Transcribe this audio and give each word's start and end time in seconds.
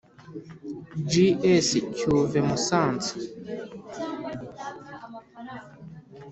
G 1.09 1.11
S 1.65 1.69
Cyuve 1.97 2.39
Musanze 2.47 3.13